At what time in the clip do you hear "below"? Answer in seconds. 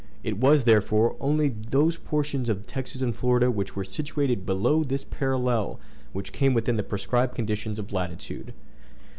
4.47-4.83